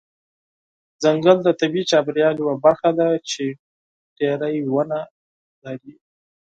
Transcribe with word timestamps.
ځنګل 1.03 1.37
د 1.43 1.49
طبیعي 1.59 1.83
چاپیریال 1.91 2.35
یوه 2.41 2.55
برخه 2.65 2.89
ده 2.99 3.09
چې 3.29 3.43
ډیری 4.17 4.55
ونه 4.73 4.99
لري. 5.63 5.93